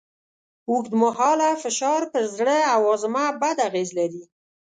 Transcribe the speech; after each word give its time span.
اوږدمهاله 0.69 1.49
فشار 1.63 2.01
پر 2.11 2.23
زړه 2.35 2.57
او 2.73 2.81
هاضمه 2.89 3.25
بد 3.41 3.57
اغېز 3.67 3.89
لري. 3.99 4.23